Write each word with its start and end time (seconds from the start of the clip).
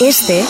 Este 0.00 0.42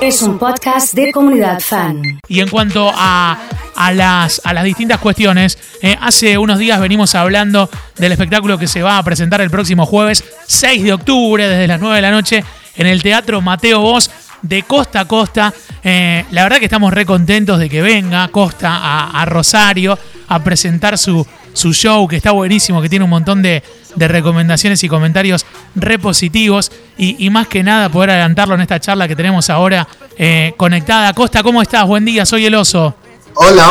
es 0.00 0.22
un 0.22 0.38
podcast 0.38 0.94
de 0.94 1.12
comunidad 1.12 1.60
fan. 1.60 2.00
Y 2.26 2.40
en 2.40 2.48
cuanto 2.48 2.90
a, 2.90 3.38
a 3.74 3.92
las, 3.92 4.40
a 4.44 4.54
las 4.54 4.64
distintas 4.64 4.98
cuestiones, 4.98 5.58
eh, 5.82 5.94
hace 6.00 6.38
unos 6.38 6.58
días 6.58 6.80
venimos 6.80 7.14
hablando 7.14 7.68
del 7.98 8.12
espectáculo 8.12 8.56
que 8.56 8.66
se 8.66 8.82
va 8.82 8.96
a 8.96 9.02
presentar 9.02 9.42
el 9.42 9.50
próximo 9.50 9.84
jueves 9.84 10.24
6 10.46 10.84
de 10.84 10.92
octubre 10.94 11.46
desde 11.46 11.66
las 11.66 11.80
9 11.80 11.96
de 11.96 12.02
la 12.02 12.10
noche 12.10 12.44
en 12.76 12.86
el 12.86 13.02
Teatro 13.02 13.42
Mateo 13.42 13.80
Vos 13.80 14.10
de 14.40 14.62
costa 14.62 15.00
a 15.00 15.04
costa. 15.04 15.52
Eh, 15.84 16.24
la 16.30 16.44
verdad 16.44 16.58
que 16.58 16.64
estamos 16.64 16.94
re 16.94 17.04
contentos 17.04 17.58
de 17.58 17.68
que 17.68 17.82
venga 17.82 18.26
Costa 18.28 18.70
a, 18.74 19.20
a 19.20 19.24
Rosario 19.26 19.98
a 20.28 20.42
presentar 20.42 20.96
su, 20.96 21.26
su 21.52 21.72
show, 21.74 22.08
que 22.08 22.16
está 22.16 22.30
buenísimo, 22.30 22.80
que 22.80 22.88
tiene 22.88 23.04
un 23.04 23.10
montón 23.10 23.42
de, 23.42 23.62
de 23.94 24.08
recomendaciones 24.08 24.82
y 24.84 24.88
comentarios 24.88 25.44
repositivos. 25.76 26.72
Y, 26.98 27.24
y, 27.24 27.30
más 27.30 27.46
que 27.46 27.62
nada 27.62 27.88
poder 27.88 28.10
adelantarlo 28.10 28.54
en 28.54 28.62
esta 28.62 28.80
charla 28.80 29.06
que 29.06 29.14
tenemos 29.14 29.48
ahora 29.50 29.86
eh, 30.18 30.54
conectada. 30.56 31.12
Costa, 31.12 31.42
¿cómo 31.42 31.62
estás? 31.62 31.86
Buen 31.86 32.04
día, 32.04 32.26
soy 32.26 32.46
el 32.46 32.54
oso. 32.54 32.96
Hola, 33.38 33.70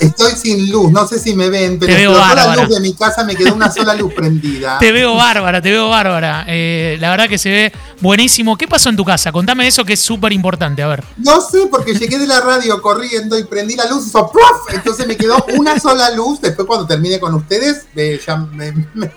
estoy 0.00 0.32
sin 0.32 0.70
luz, 0.70 0.92
no 0.92 1.06
sé 1.06 1.18
si 1.18 1.34
me 1.34 1.48
ven, 1.48 1.78
pero 1.78 1.90
Te 1.92 1.98
veo 1.98 2.12
la 2.12 2.54
luz 2.54 2.68
de 2.68 2.80
mi 2.80 2.92
casa, 2.92 3.24
me 3.24 3.34
quedó 3.34 3.54
una 3.54 3.72
sola 3.72 3.94
luz 3.94 4.12
prendida. 4.12 4.78
Te 4.80 4.92
veo 4.92 5.14
bárbara, 5.14 5.62
te 5.62 5.70
veo 5.70 5.88
bárbara. 5.88 6.44
Eh, 6.46 6.98
la 7.00 7.10
verdad 7.10 7.26
que 7.28 7.38
se 7.38 7.48
ve 7.50 7.72
buenísimo. 8.00 8.56
¿Qué 8.58 8.68
pasó 8.68 8.90
en 8.90 8.96
tu 8.96 9.04
casa? 9.06 9.32
Contame 9.32 9.66
eso 9.66 9.84
que 9.86 9.94
es 9.94 10.00
súper 10.00 10.32
importante. 10.32 10.82
A 10.82 10.88
ver. 10.88 11.02
No 11.16 11.40
sé, 11.40 11.66
porque 11.70 11.94
llegué 11.94 12.18
de 12.18 12.26
la 12.26 12.40
radio 12.40 12.80
corriendo 12.82 13.38
y 13.38 13.44
prendí 13.44 13.74
la 13.74 13.86
luz 13.86 14.04
y 14.04 14.08
hizo 14.08 14.30
¡puf! 14.30 14.74
Entonces 14.74 15.06
me 15.06 15.16
quedó 15.16 15.44
una 15.54 15.80
sola 15.80 16.10
luz. 16.10 16.40
Después, 16.42 16.66
cuando 16.66 16.86
termine 16.86 17.18
con 17.18 17.34
ustedes, 17.34 17.86
eh, 17.96 18.20
ya 18.24 18.36
me, 18.36 18.72
me- 18.92 19.10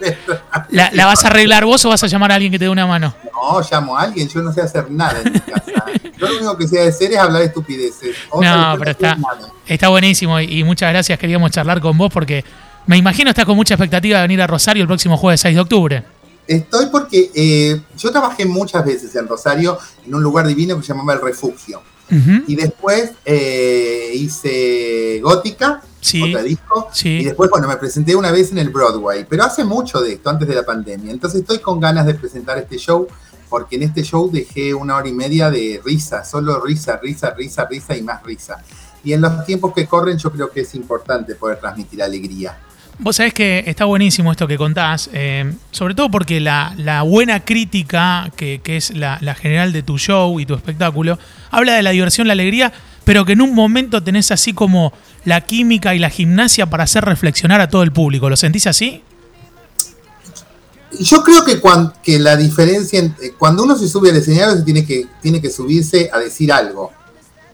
¿La, 0.69 0.89
la 0.93 1.05
vas 1.07 1.25
a 1.25 1.27
arreglar 1.27 1.65
vos 1.65 1.83
o 1.83 1.89
vas 1.89 2.03
a 2.03 2.07
llamar 2.07 2.31
a 2.31 2.35
alguien 2.35 2.51
que 2.53 2.59
te 2.59 2.65
dé 2.65 2.69
una 2.69 2.87
mano? 2.87 3.13
No, 3.41 3.61
llamo 3.69 3.97
a 3.97 4.01
alguien, 4.01 4.27
yo 4.27 4.41
no 4.41 4.51
sé 4.51 4.61
hacer 4.61 4.89
nada 4.91 5.21
en 5.23 5.33
mi 5.33 5.39
casa. 5.39 5.85
Yo 6.17 6.27
lo 6.27 6.37
único 6.37 6.57
que 6.57 6.67
sé 6.67 6.81
hacer 6.87 7.11
es 7.13 7.17
hablar 7.17 7.41
estupideces. 7.43 8.15
No, 8.33 8.75
pero 8.77 8.91
está, 8.91 9.17
está 9.67 9.87
buenísimo 9.89 10.39
y, 10.39 10.59
y 10.59 10.63
muchas 10.63 10.91
gracias. 10.91 11.17
Queríamos 11.17 11.51
charlar 11.51 11.79
con 11.79 11.97
vos 11.97 12.11
porque 12.13 12.43
me 12.87 12.97
imagino 12.97 13.29
estás 13.29 13.45
con 13.45 13.55
mucha 13.55 13.75
expectativa 13.75 14.17
de 14.17 14.23
venir 14.23 14.41
a 14.41 14.47
Rosario 14.47 14.81
el 14.81 14.87
próximo 14.87 15.15
jueves 15.17 15.41
6 15.41 15.55
de 15.55 15.61
octubre. 15.61 16.03
Estoy 16.47 16.87
porque 16.87 17.29
eh, 17.35 17.79
yo 17.95 18.11
trabajé 18.11 18.45
muchas 18.45 18.83
veces 18.83 19.15
en 19.15 19.27
Rosario 19.27 19.77
en 20.05 20.15
un 20.15 20.23
lugar 20.23 20.47
divino 20.47 20.75
que 20.77 20.81
se 20.81 20.93
llamaba 20.93 21.13
El 21.13 21.21
Refugio. 21.21 21.81
Y 22.47 22.55
después 22.55 23.11
eh, 23.23 24.09
hice 24.15 25.19
Gótica, 25.21 25.83
Sí, 26.01 26.23
otra 26.23 26.41
disco. 26.41 26.87
sí. 26.91 27.09
Y 27.19 27.23
después, 27.25 27.49
bueno, 27.51 27.67
me 27.67 27.75
presenté 27.75 28.15
una 28.15 28.31
vez 28.31 28.51
en 28.51 28.57
el 28.57 28.69
Broadway, 28.69 29.27
pero 29.29 29.43
hace 29.43 29.63
mucho 29.63 30.01
de 30.01 30.13
esto, 30.13 30.29
antes 30.29 30.47
de 30.47 30.55
la 30.55 30.65
pandemia. 30.65 31.11
Entonces 31.11 31.41
estoy 31.41 31.59
con 31.59 31.79
ganas 31.79 32.05
de 32.07 32.15
presentar 32.15 32.57
este 32.57 32.77
show, 32.77 33.07
porque 33.49 33.75
en 33.75 33.83
este 33.83 34.03
show 34.03 34.29
dejé 34.31 34.73
una 34.73 34.95
hora 34.95 35.07
y 35.07 35.13
media 35.13 35.49
de 35.49 35.81
risa, 35.83 36.23
solo 36.23 36.63
risa, 36.63 36.99
risa, 37.01 37.33
risa, 37.35 37.67
risa 37.69 37.97
y 37.97 38.01
más 38.01 38.23
risa. 38.23 38.63
Y 39.03 39.13
en 39.13 39.21
los 39.21 39.45
tiempos 39.45 39.73
que 39.73 39.85
corren 39.85 40.17
yo 40.17 40.31
creo 40.31 40.51
que 40.51 40.61
es 40.61 40.75
importante 40.75 41.35
poder 41.35 41.59
transmitir 41.59 42.03
alegría. 42.03 42.57
Vos 43.01 43.15
sabés 43.15 43.33
que 43.33 43.63
está 43.65 43.85
buenísimo 43.85 44.29
esto 44.29 44.45
que 44.45 44.57
contás, 44.57 45.09
eh, 45.13 45.53
sobre 45.71 45.95
todo 45.95 46.11
porque 46.11 46.41
la, 46.41 46.73
buena 47.05 47.45
crítica, 47.45 48.29
que, 48.35 48.59
que 48.61 48.75
es 48.75 48.93
la, 48.93 49.17
la 49.21 49.35
general 49.35 49.71
de 49.71 49.83
tu 49.83 49.97
show 49.97 50.37
y 50.37 50.45
tu 50.45 50.53
espectáculo, 50.53 51.17
habla 51.49 51.75
de 51.75 51.81
la 51.81 51.91
diversión, 51.91 52.27
la 52.27 52.33
alegría, 52.33 52.73
pero 53.05 53.23
que 53.23 53.33
en 53.33 53.41
un 53.41 53.55
momento 53.55 54.03
tenés 54.03 54.31
así 54.31 54.51
como 54.51 54.91
la 55.23 55.41
química 55.41 55.95
y 55.95 55.99
la 55.99 56.09
gimnasia 56.09 56.69
para 56.69 56.83
hacer 56.83 57.05
reflexionar 57.05 57.61
a 57.61 57.69
todo 57.69 57.83
el 57.83 57.93
público. 57.93 58.29
¿Lo 58.29 58.35
sentís 58.35 58.67
así? 58.67 59.01
Yo 60.99 61.21
creo 61.23 61.43
que, 61.45 61.59
cuan- 61.61 61.93
que 62.01 62.17
la 62.19 62.35
diferencia, 62.35 62.99
en- 62.99 63.15
eh, 63.21 63.33
cuando 63.37 63.63
uno 63.63 63.77
se 63.77 63.87
sube 63.87 64.09
al 64.09 64.17
escenario, 64.17 64.55
se 64.55 64.63
tiene 64.63 64.85
que, 64.85 65.07
tiene 65.21 65.39
que 65.41 65.49
subirse 65.51 66.09
a 66.11 66.17
decir 66.19 66.51
algo. 66.51 66.91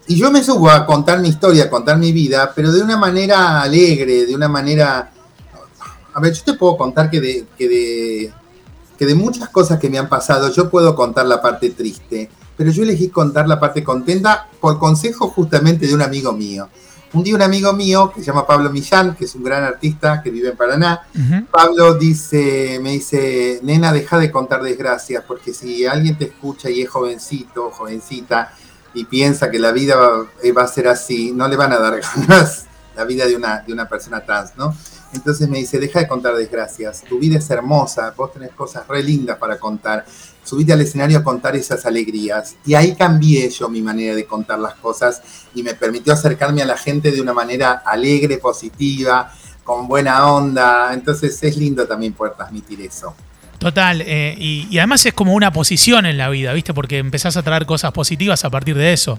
Y 0.07 0.15
yo 0.15 0.31
me 0.31 0.43
subo 0.43 0.69
a 0.69 0.85
contar 0.85 1.19
mi 1.19 1.29
historia, 1.29 1.65
a 1.65 1.69
contar 1.69 1.97
mi 1.97 2.11
vida, 2.11 2.53
pero 2.55 2.71
de 2.71 2.81
una 2.81 2.95
manera 2.97 3.61
alegre, 3.61 4.25
de 4.25 4.35
una 4.35 4.47
manera... 4.47 5.11
A 6.13 6.19
ver, 6.21 6.31
yo 6.33 6.43
te 6.43 6.53
puedo 6.53 6.77
contar 6.77 7.09
que 7.09 7.19
de, 7.19 7.45
que 7.57 7.67
de, 7.67 8.33
que 8.97 9.05
de 9.05 9.15
muchas 9.15 9.49
cosas 9.49 9.79
que 9.79 9.89
me 9.89 9.97
han 9.97 10.07
pasado, 10.07 10.49
yo 10.51 10.69
puedo 10.69 10.95
contar 10.95 11.25
la 11.25 11.41
parte 11.41 11.71
triste, 11.71 12.29
pero 12.55 12.71
yo 12.71 12.83
elegí 12.83 13.09
contar 13.09 13.49
la 13.49 13.59
parte 13.59 13.83
contenta 13.83 14.47
por 14.61 14.79
consejo 14.79 15.27
justamente 15.27 15.87
de 15.87 15.93
un 15.93 16.01
amigo 16.01 16.31
mío. 16.31 16.69
Un 17.15 17.23
día 17.23 17.33
un 17.33 17.41
amigo 17.41 17.71
mío, 17.71 18.11
que 18.13 18.19
se 18.19 18.27
llama 18.27 18.45
Pablo 18.45 18.69
Millán, 18.69 19.15
que 19.15 19.23
es 19.23 19.33
un 19.35 19.43
gran 19.45 19.63
artista 19.63 20.21
que 20.21 20.29
vive 20.29 20.49
en 20.49 20.57
Paraná. 20.57 21.07
Pablo 21.49 21.93
dice, 21.93 22.77
me 22.81 22.91
dice, 22.91 23.61
nena, 23.63 23.93
deja 23.93 24.17
de 24.19 24.29
contar 24.29 24.61
desgracias, 24.61 25.23
porque 25.25 25.53
si 25.53 25.85
alguien 25.85 26.17
te 26.17 26.25
escucha 26.25 26.69
y 26.69 26.81
es 26.81 26.89
jovencito, 26.89 27.71
jovencita, 27.71 28.51
y 28.93 29.05
piensa 29.05 29.49
que 29.49 29.59
la 29.59 29.71
vida 29.71 29.95
va, 29.95 30.25
eh, 30.43 30.51
va 30.51 30.63
a 30.63 30.67
ser 30.67 30.89
así, 30.89 31.31
no 31.31 31.47
le 31.47 31.55
van 31.55 31.71
a 31.71 31.79
dar 31.79 32.01
ganas 32.27 32.65
la 32.97 33.05
vida 33.05 33.25
de 33.25 33.37
una, 33.37 33.59
de 33.59 33.71
una 33.71 33.87
persona 33.87 34.19
trans, 34.25 34.51
¿no? 34.57 34.75
Entonces 35.15 35.47
me 35.49 35.57
dice, 35.59 35.79
deja 35.79 35.99
de 35.99 36.07
contar 36.07 36.35
desgracias, 36.35 37.03
tu 37.07 37.17
vida 37.19 37.37
es 37.39 37.49
hermosa, 37.49 38.13
vos 38.15 38.31
tenés 38.33 38.51
cosas 38.51 38.87
re 38.87 39.01
lindas 39.01 39.37
para 39.37 39.57
contar, 39.57 40.05
subite 40.43 40.73
al 40.73 40.81
escenario 40.81 41.17
a 41.19 41.23
contar 41.23 41.55
esas 41.55 41.85
alegrías. 41.85 42.55
Y 42.65 42.75
ahí 42.75 42.95
cambié 42.95 43.49
yo 43.49 43.69
mi 43.69 43.81
manera 43.81 44.15
de 44.15 44.25
contar 44.25 44.59
las 44.59 44.75
cosas 44.75 45.21
y 45.55 45.63
me 45.63 45.73
permitió 45.73 46.13
acercarme 46.13 46.61
a 46.61 46.65
la 46.65 46.77
gente 46.77 47.11
de 47.11 47.21
una 47.21 47.33
manera 47.33 47.81
alegre, 47.85 48.37
positiva, 48.37 49.31
con 49.63 49.87
buena 49.87 50.31
onda. 50.31 50.93
Entonces 50.93 51.41
es 51.41 51.57
lindo 51.57 51.87
también 51.87 52.13
poder 52.13 52.33
transmitir 52.33 52.81
eso. 52.81 53.15
Total, 53.57 54.01
eh, 54.01 54.35
y, 54.37 54.67
y 54.69 54.77
además 54.79 55.05
es 55.05 55.13
como 55.13 55.33
una 55.33 55.51
posición 55.51 56.05
en 56.05 56.17
la 56.17 56.29
vida, 56.29 56.53
¿viste? 56.53 56.73
Porque 56.73 56.97
empezás 56.99 57.37
a 57.37 57.41
traer 57.41 57.65
cosas 57.65 57.91
positivas 57.93 58.43
a 58.45 58.49
partir 58.49 58.75
de 58.77 58.93
eso. 58.93 59.17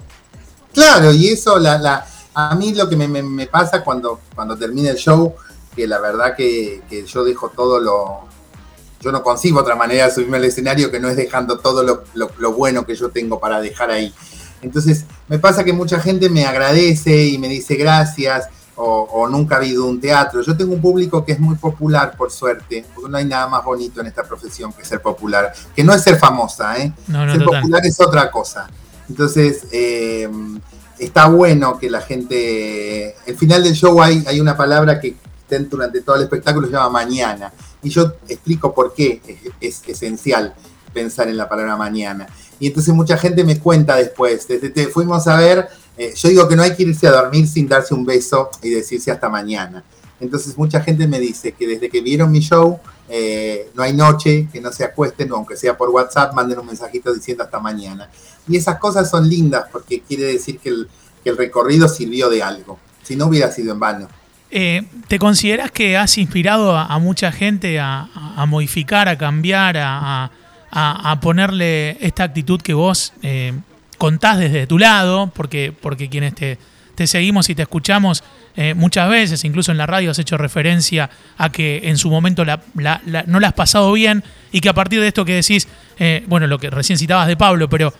Claro, 0.73 1.11
y 1.11 1.27
eso, 1.29 1.57
la, 1.59 1.77
la, 1.79 2.05
a 2.35 2.55
mí 2.55 2.73
lo 2.73 2.87
que 2.87 2.95
me, 2.95 3.07
me- 3.07 3.23
me 3.23 3.47
pasa 3.47 3.83
cuando, 3.83 4.21
cuando 4.35 4.55
termina 4.55 4.91
el 4.91 4.95
show, 4.97 5.33
que 5.77 5.87
la 5.87 5.99
verdad 5.99 6.35
que, 6.35 6.81
que 6.89 7.05
yo 7.05 7.23
dejo 7.23 7.49
todo 7.55 7.79
lo... 7.79 8.21
Yo 8.99 9.11
no 9.11 9.21
consigo 9.21 9.59
otra 9.59 9.75
manera 9.75 10.07
de 10.07 10.11
subirme 10.11 10.37
al 10.37 10.45
escenario 10.45 10.89
que 10.91 10.99
no 10.99 11.07
es 11.07 11.15
dejando 11.15 11.59
todo 11.59 11.83
lo, 11.83 12.03
lo- 12.15 12.31
lo 12.39 12.51
bueno 12.53 12.83
que 12.85 12.95
yo 12.95 13.09
tengo 13.09 13.39
para 13.39 13.61
dejar 13.61 13.91
ahí. 13.91 14.11
Entonces, 14.63 15.05
me 15.27 15.37
pasa 15.37 15.63
que 15.63 15.71
mucha 15.71 15.99
gente 15.99 16.29
me 16.29 16.45
agradece 16.47 17.25
y 17.27 17.37
me 17.37 17.47
dice 17.47 17.75
gracias, 17.75 18.49
o, 18.75 19.01
o 19.11 19.27
nunca 19.29 19.55
ha 19.55 19.57
habido 19.59 19.85
un 19.85 20.01
teatro. 20.01 20.41
Yo 20.41 20.57
tengo 20.57 20.73
un 20.73 20.81
público 20.81 21.23
que 21.23 21.33
es 21.33 21.39
muy 21.39 21.55
popular, 21.57 22.15
por 22.17 22.31
suerte, 22.31 22.85
porque 22.95 23.09
no 23.11 23.17
hay 23.17 23.25
nada 23.25 23.47
más 23.47 23.63
bonito 23.63 24.01
en 24.01 24.07
esta 24.07 24.23
profesión 24.23 24.73
que 24.73 24.83
ser 24.83 24.99
popular, 24.99 25.53
que 25.75 25.83
no 25.83 25.93
es 25.93 26.01
ser 26.01 26.17
famosa, 26.17 26.75
¿eh? 26.77 26.91
No, 27.07 27.23
no, 27.25 27.33
ser 27.33 27.43
total. 27.43 27.61
popular 27.61 27.85
es 27.85 28.01
otra 28.01 28.31
cosa. 28.31 28.67
Entonces, 29.07 29.67
eh, 29.71 30.27
está 30.97 31.27
bueno 31.27 31.77
que 31.77 31.89
la 31.91 32.01
gente. 32.01 33.15
El 33.27 33.37
final 33.37 33.63
del 33.63 33.73
show 33.75 34.01
hay, 34.01 34.23
hay 34.27 34.39
una 34.39 34.57
palabra 34.57 34.99
que 34.99 35.15
durante 35.69 36.01
todo 36.01 36.15
el 36.15 36.23
espectáculo, 36.23 36.67
se 36.67 36.73
llama 36.73 36.89
mañana. 36.89 37.51
Y 37.81 37.89
yo 37.89 38.13
explico 38.27 38.73
por 38.73 38.93
qué 38.93 39.21
es, 39.59 39.81
es 39.81 39.87
esencial 39.87 40.53
pensar 40.93 41.27
en 41.27 41.37
la 41.37 41.47
palabra 41.47 41.75
mañana. 41.75 42.27
Y 42.59 42.67
entonces 42.67 42.93
mucha 42.93 43.17
gente 43.17 43.43
me 43.43 43.59
cuenta 43.59 43.95
después, 43.95 44.47
desde 44.47 44.73
que 44.73 44.87
fuimos 44.87 45.27
a 45.27 45.37
ver, 45.37 45.67
eh, 45.97 46.13
yo 46.15 46.29
digo 46.29 46.47
que 46.47 46.55
no 46.55 46.63
hay 46.63 46.75
que 46.75 46.83
irse 46.83 47.07
a 47.07 47.11
dormir 47.11 47.47
sin 47.47 47.67
darse 47.67 47.93
un 47.93 48.05
beso 48.05 48.49
y 48.61 48.69
decirse 48.69 49.11
hasta 49.11 49.29
mañana. 49.29 49.83
Entonces 50.19 50.57
mucha 50.57 50.81
gente 50.81 51.07
me 51.07 51.19
dice 51.19 51.51
que 51.51 51.67
desde 51.67 51.89
que 51.89 52.01
vieron 52.01 52.31
mi 52.31 52.39
show, 52.39 52.79
eh, 53.09 53.69
no 53.75 53.83
hay 53.83 53.93
noche, 53.93 54.47
que 54.51 54.59
no 54.59 54.71
se 54.71 54.83
acuesten, 54.83 55.31
o 55.31 55.35
aunque 55.35 55.55
sea 55.55 55.77
por 55.77 55.89
WhatsApp, 55.89 56.33
manden 56.33 56.59
un 56.59 56.65
mensajito 56.65 57.13
diciendo 57.13 57.43
hasta 57.43 57.59
mañana. 57.59 58.09
Y 58.47 58.57
esas 58.57 58.79
cosas 58.79 59.09
son 59.09 59.29
lindas 59.29 59.65
porque 59.71 60.01
quiere 60.01 60.23
decir 60.23 60.59
que 60.59 60.69
el, 60.69 60.87
que 61.23 61.29
el 61.29 61.37
recorrido 61.37 61.87
sirvió 61.87 62.29
de 62.29 62.41
algo. 62.41 62.79
Si 63.03 63.15
no 63.15 63.27
hubiera 63.27 63.51
sido 63.51 63.73
en 63.73 63.79
vano. 63.79 64.07
Eh, 64.49 64.83
¿Te 65.07 65.19
consideras 65.19 65.71
que 65.71 65.97
has 65.97 66.17
inspirado 66.17 66.77
a, 66.77 66.97
mucha 66.99 67.31
gente 67.31 67.79
a, 67.79 68.07
modificar, 68.47 69.09
a 69.09 69.17
cambiar, 69.17 69.77
a, 69.79 71.19
ponerle 71.21 71.97
esta 72.01 72.23
actitud 72.23 72.61
que 72.61 72.73
vos 72.73 73.13
eh, 73.23 73.53
contás 73.97 74.37
desde 74.37 74.67
tu 74.67 74.77
lado? 74.77 75.31
Porque, 75.35 75.73
porque 75.79 76.09
quienes 76.09 76.35
te, 76.35 76.57
te 76.95 77.07
seguimos 77.07 77.49
y 77.49 77.55
te 77.55 77.63
escuchamos 77.63 78.23
eh, 78.55 78.73
muchas 78.73 79.09
veces, 79.09 79.43
incluso 79.43 79.71
en 79.71 79.77
la 79.77 79.85
radio 79.85 80.11
has 80.11 80.19
hecho 80.19 80.37
referencia 80.37 81.09
a 81.37 81.51
que 81.51 81.81
en 81.83 81.97
su 81.97 82.09
momento 82.09 82.43
no 82.45 83.39
la 83.39 83.47
has 83.47 83.53
pasado 83.53 83.91
bien 83.93 84.23
y 84.51 84.61
que 84.61 84.69
a 84.69 84.73
partir 84.73 84.99
de 84.99 85.07
esto 85.07 85.25
que 85.25 85.35
decís, 85.35 85.67
bueno, 86.27 86.47
lo 86.47 86.57
que 86.57 86.69
recién 86.69 86.97
citabas 86.97 87.27
de 87.27 87.37
Pablo, 87.37 87.69
pero 87.69 87.93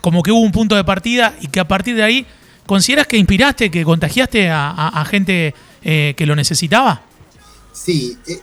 como 0.00 0.22
que 0.22 0.32
hubo 0.32 0.40
un 0.40 0.52
punto 0.52 0.74
de 0.76 0.84
partida 0.84 1.34
y 1.40 1.46
que 1.46 1.60
a 1.60 1.68
partir 1.68 1.96
de 1.96 2.02
ahí 2.02 2.26
¿Consideras 2.68 3.06
que 3.06 3.16
inspiraste, 3.16 3.70
que 3.70 3.82
contagiaste 3.82 4.50
a, 4.50 4.68
a- 4.70 5.00
a 5.00 5.04
gente 5.06 5.54
eh, 5.82 6.12
que 6.16 6.26
lo 6.26 6.36
necesitaba? 6.36 7.00
Sí, 7.72 8.18
eh, 8.26 8.40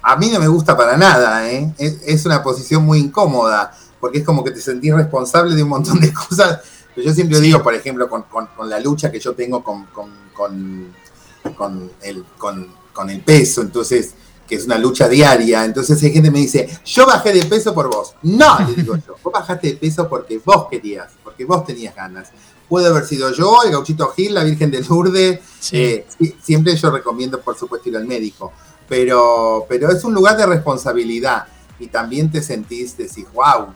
a 0.00 0.16
mí 0.16 0.30
no 0.30 0.40
me 0.40 0.48
gusta 0.48 0.74
para 0.74 0.96
nada, 0.96 1.46
¿eh? 1.50 1.70
es, 1.76 1.98
es 2.06 2.24
una 2.24 2.42
posición 2.42 2.84
muy 2.86 2.98
incómoda, 3.00 3.76
porque 4.00 4.18
es 4.20 4.24
como 4.24 4.42
que 4.42 4.50
te 4.50 4.62
sentís 4.62 4.94
responsable 4.94 5.54
de 5.54 5.62
un 5.62 5.68
montón 5.68 6.00
de 6.00 6.10
cosas. 6.28 6.60
Pero 6.94 7.06
yo 7.08 7.12
siempre 7.14 7.38
digo, 7.38 7.62
por 7.62 7.74
ejemplo, 7.74 8.08
con, 8.08 8.22
con- 8.22 8.46
con 8.56 8.70
la 8.70 8.80
lucha 8.80 9.12
que 9.12 9.20
yo 9.20 9.34
tengo 9.34 9.62
con, 9.62 9.84
con- 9.92 11.90
el, 12.02 12.24
con, 12.38 12.68
con 12.94 13.10
el 13.10 13.20
peso, 13.20 13.60
entonces 13.60 14.14
que 14.48 14.54
es 14.54 14.64
una 14.64 14.78
lucha 14.78 15.06
diaria. 15.08 15.64
Entonces 15.64 16.02
hay 16.02 16.12
gente 16.12 16.28
que 16.28 16.32
me 16.32 16.38
dice, 16.38 16.66
yo 16.86 17.06
bajé 17.06 17.32
de 17.34 17.44
peso 17.44 17.74
por 17.74 17.88
vos. 17.88 18.14
No, 18.22 18.58
le 18.60 18.74
digo 18.74 18.96
yo, 18.96 19.16
vos 19.22 19.32
bajaste 19.32 19.68
de 19.68 19.74
peso 19.76 20.08
porque 20.08 20.40
vos 20.42 20.68
querías, 20.70 21.08
porque 21.22 21.44
vos 21.44 21.64
tenías 21.66 21.94
ganas. 21.94 22.28
Puede 22.68 22.88
haber 22.88 23.04
sido 23.04 23.32
yo, 23.32 23.58
el 23.64 23.72
gauchito 23.72 24.08
Gil, 24.08 24.34
la 24.34 24.44
Virgen 24.44 24.70
de 24.70 24.82
Lourdes. 24.82 25.40
Eh, 25.72 26.06
siempre 26.42 26.76
yo 26.76 26.90
recomiendo, 26.90 27.40
por 27.40 27.56
supuesto, 27.56 27.88
ir 27.88 27.96
al 27.96 28.06
médico. 28.06 28.52
Pero, 28.88 29.66
pero 29.68 29.90
es 29.90 30.04
un 30.04 30.14
lugar 30.14 30.36
de 30.36 30.46
responsabilidad 30.46 31.46
y 31.78 31.88
también 31.88 32.30
te 32.30 32.42
sentís, 32.42 32.96
decís, 32.96 33.26
wow, 33.32 33.68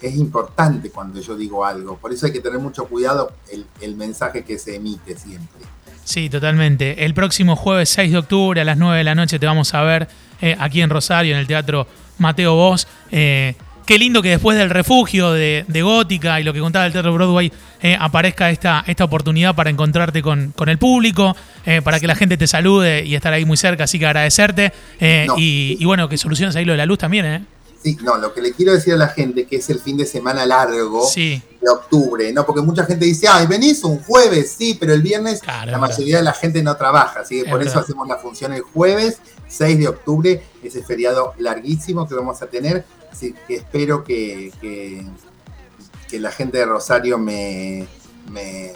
es 0.00 0.14
importante 0.14 0.90
cuando 0.90 1.20
yo 1.20 1.36
digo 1.36 1.64
algo. 1.64 1.96
Por 1.96 2.12
eso 2.12 2.26
hay 2.26 2.32
que 2.32 2.40
tener 2.40 2.58
mucho 2.58 2.86
cuidado 2.86 3.32
el, 3.50 3.66
el 3.80 3.96
mensaje 3.96 4.44
que 4.44 4.58
se 4.58 4.76
emite 4.76 5.16
siempre. 5.18 5.66
Sí, 6.04 6.30
totalmente. 6.30 7.04
El 7.04 7.14
próximo 7.14 7.56
jueves 7.56 7.88
6 7.88 8.12
de 8.12 8.18
octubre 8.18 8.60
a 8.60 8.64
las 8.64 8.76
9 8.76 8.98
de 8.98 9.04
la 9.04 9.16
noche 9.16 9.40
te 9.40 9.46
vamos 9.46 9.74
a 9.74 9.82
ver 9.82 10.08
eh, 10.40 10.56
aquí 10.60 10.80
en 10.80 10.88
Rosario, 10.88 11.34
en 11.34 11.40
el 11.40 11.48
Teatro 11.48 11.86
Mateo 12.18 12.54
Vos. 12.54 12.86
Eh, 13.10 13.56
qué 13.86 13.98
lindo 13.98 14.20
que 14.20 14.30
después 14.30 14.58
del 14.58 14.68
refugio 14.70 15.32
de, 15.32 15.64
Gótica 15.82 16.40
y 16.40 16.44
lo 16.44 16.52
que 16.52 16.60
contaba 16.60 16.86
el 16.86 16.92
Teatro 16.92 17.14
Broadway 17.14 17.52
eh, 17.80 17.96
aparezca 17.98 18.50
esta, 18.50 18.84
esta 18.86 19.04
oportunidad 19.04 19.54
para 19.54 19.70
encontrarte 19.70 20.20
con, 20.20 20.52
el 20.66 20.78
público, 20.78 21.36
para 21.84 22.00
que 22.00 22.06
la 22.06 22.14
gente 22.14 22.36
te 22.36 22.46
salude 22.46 23.04
y 23.04 23.14
estar 23.14 23.32
ahí 23.32 23.44
muy 23.44 23.56
cerca. 23.56 23.84
Así 23.84 23.98
que 23.98 24.06
agradecerte. 24.06 24.72
y, 25.00 25.76
y, 25.78 25.84
bueno, 25.84 26.08
que 26.08 26.18
soluciones 26.18 26.56
ahí 26.56 26.64
lo 26.64 26.72
de 26.72 26.78
la 26.78 26.86
luz 26.86 26.98
también, 26.98 27.24
¿eh? 27.24 27.42
Sí, 27.86 27.96
no, 28.02 28.16
lo 28.16 28.34
que 28.34 28.42
le 28.42 28.52
quiero 28.52 28.72
decir 28.72 28.94
a 28.94 28.96
la 28.96 29.06
gente 29.06 29.46
que 29.46 29.58
es 29.58 29.70
el 29.70 29.78
fin 29.78 29.96
de 29.96 30.06
semana 30.06 30.44
largo 30.44 31.08
de 31.14 31.70
octubre, 31.70 32.32
¿no? 32.32 32.44
Porque 32.44 32.60
mucha 32.60 32.84
gente 32.84 33.04
dice, 33.04 33.28
ay, 33.28 33.46
venís 33.46 33.84
un 33.84 34.00
jueves, 34.00 34.56
sí, 34.58 34.76
pero 34.78 34.92
el 34.92 35.02
viernes 35.02 35.40
la 35.46 35.78
mayoría 35.78 36.16
de 36.16 36.24
la 36.24 36.32
gente 36.32 36.64
no 36.64 36.76
trabaja, 36.76 37.20
así 37.20 37.44
que 37.44 37.48
por 37.48 37.62
eso 37.62 37.78
hacemos 37.78 38.08
la 38.08 38.16
función 38.16 38.52
el 38.52 38.62
jueves, 38.62 39.18
6 39.46 39.78
de 39.78 39.86
octubre, 39.86 40.42
ese 40.64 40.82
feriado 40.82 41.34
larguísimo 41.38 42.08
que 42.08 42.16
vamos 42.16 42.42
a 42.42 42.48
tener, 42.48 42.84
así 43.12 43.32
que 43.46 43.54
espero 43.54 44.02
que, 44.02 44.50
que, 44.60 46.18
la 46.18 46.32
gente 46.32 46.58
de 46.58 46.66
Rosario 46.66 47.18
me, 47.18 47.86
me, 48.32 48.72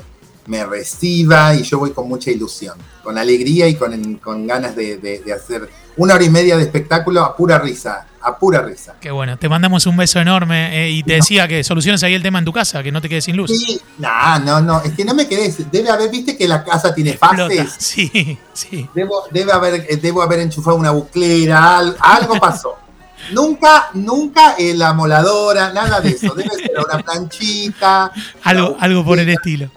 reciba 0.47 1.55
y 1.55 1.63
yo 1.63 1.79
voy 1.79 1.93
con 1.93 2.09
mucha 2.09 2.31
ilusión, 2.31 2.77
con 3.03 3.19
alegría 3.19 3.69
y 3.69 3.75
con, 3.75 4.15
con 4.17 4.47
ganas 4.47 4.75
de, 4.77 4.99
de 4.99 5.33
hacer 5.33 5.69
una 5.97 6.15
hora 6.15 6.25
y 6.25 6.31
media 6.31 6.57
de 6.57 6.63
espectáculo 6.63 7.23
a 7.23 7.37
pura 7.37 7.59
risa 7.59 8.07
a 8.23 8.39
pura 8.39 8.63
risa. 8.63 8.95
Qué 9.01 9.11
bueno, 9.11 9.39
te 9.39 9.49
mandamos 9.49 9.87
un 9.87 9.97
beso 9.97 10.21
enorme 10.21 10.87
eh, 10.87 10.91
y 10.91 11.03
te 11.03 11.15
decía 11.15 11.49
que 11.49 11.65
soluciones 11.65 12.03
ahí 12.03 12.15
el 12.15 12.23
tema 12.23 12.39
en 12.39 12.45
tu 12.45 12.53
casa, 12.53 12.83
que 12.83 12.93
no 12.93 13.01
te 13.01 13.09
quedes 13.09 13.25
sin 13.25 13.37
luz. 13.37 13.51
Sí, 13.51 13.81
no, 13.99 14.39
no, 14.41 14.61
no, 14.61 14.83
es 14.83 14.93
que 14.93 15.05
no 15.05 15.15
me 15.15 15.27
quedes, 15.27 15.71
debe 15.71 15.91
haber, 15.91 16.11
viste 16.11 16.37
que 16.37 16.47
la 16.47 16.63
casa 16.63 16.95
tiene 16.95 17.15
fases. 17.15 17.75
Sí, 17.79 18.39
sí. 18.53 18.89
Debo, 18.95 19.25
debe 19.31 19.53
haber, 19.53 19.87
eh, 19.89 19.97
debo 19.97 20.23
haber 20.23 20.41
enchufado 20.41 20.77
una 20.77 20.91
buclera, 20.91 21.79
algo 21.79 22.39
pasó. 22.39 22.77
nunca, 23.33 23.91
nunca 23.95 24.57
la 24.59 24.93
moladora, 24.93 25.73
nada 25.73 26.01
de 26.01 26.11
eso. 26.11 26.35
Debe 26.35 26.51
ser 26.51 26.73
una 26.79 27.03
planchita. 27.03 28.13
algo, 28.45 28.77
algo 28.79 29.05
por 29.05 29.19
el 29.19 29.29
estilo. 29.29 29.71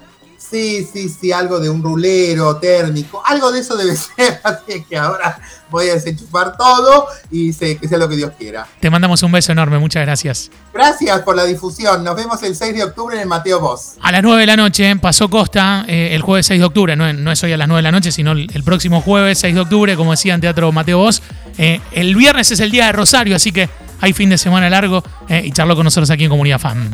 Sí, 0.54 0.88
sí, 0.94 1.10
sí, 1.10 1.32
algo 1.32 1.60
de 1.60 1.68
un 1.68 1.82
rulero 1.82 2.58
térmico, 2.58 3.24
algo 3.26 3.52
de 3.52 3.62
eso 3.62 3.76
debe 3.76 3.96
ser, 4.16 4.40
así 4.44 4.84
que 4.88 4.96
ahora 4.96 5.40
voy 5.72 5.90
a 5.90 5.96
desenchufar 5.96 6.56
todo 6.56 7.08
y 7.32 7.52
sé 7.54 7.78
que 7.78 7.88
sea 7.88 7.98
lo 7.98 8.08
que 8.08 8.16
Dios 8.16 8.34
quiera. 8.38 8.68
Te 8.80 8.92
mandamos 8.92 9.24
un 9.24 9.32
beso 9.32 9.52
enorme, 9.52 9.80
muchas 9.80 10.04
gracias. 10.06 10.52
Gracias 10.72 11.22
por 11.22 11.36
la 11.36 11.46
difusión, 11.46 12.04
nos 12.04 12.16
vemos 12.16 12.44
el 12.44 12.56
6 12.56 12.76
de 12.76 12.84
octubre 12.84 13.16
en 13.16 13.24
el 13.24 13.28
Mateo 13.28 13.62
Voz. 13.62 13.96
A 14.00 14.12
las 14.12 14.22
9 14.22 14.42
de 14.42 14.46
la 14.46 14.56
noche 14.56 14.96
pasó 14.98 15.28
Costa 15.28 15.86
eh, 15.88 16.10
el 16.14 16.22
jueves 16.22 16.46
6 16.46 16.60
de 16.60 16.66
octubre, 16.68 16.96
no, 16.96 17.32
es 17.32 17.44
hoy 17.44 17.52
a 17.52 17.58
las 17.58 17.68
9 17.68 17.80
de 17.80 17.84
la 17.84 17.92
noche, 17.92 18.12
sino 18.12 18.34
el, 18.34 18.64
próximo 18.64 19.02
jueves 19.02 19.40
6 19.40 19.56
de 19.56 19.62
octubre, 19.62 19.96
como 19.96 20.12
decía 20.12 20.36
en 20.36 20.42
Teatro 20.42 20.72
Mateo 20.72 21.00
Voz. 21.00 21.24
Eh, 21.58 21.82
el 21.94 22.16
viernes 22.16 22.52
es 22.52 22.60
el 22.60 22.70
día 22.70 22.86
de 22.86 22.92
Rosario, 22.92 23.36
así 23.36 23.52
que 23.52 23.72
hay 24.02 24.14
fin 24.14 24.30
de 24.30 24.38
semana 24.38 24.70
largo 24.70 25.04
eh, 25.30 25.42
y 25.46 25.52
charlo 25.52 25.76
con 25.76 25.86
nosotros 25.86 26.12
aquí 26.12 26.26
en 26.26 26.30
Comunidad 26.30 26.60
Fan. 26.60 26.94